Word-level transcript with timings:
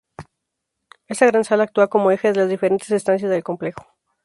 Esta 1.05 1.27
gran 1.27 1.43
sala 1.43 1.65
actúa 1.65 1.87
como 1.87 2.09
eje 2.09 2.31
de 2.31 2.39
las 2.39 2.49
diferentes 2.49 2.89
estancias 2.89 3.29
del 3.29 3.43
complejo. 3.43 3.85